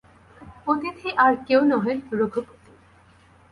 [0.67, 2.71] অতিথি আর কেহ নহেন, রঘুপতি।